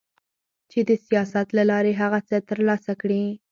[0.71, 3.23] چي د سياست له لارې هغه څه ترلاسه کړي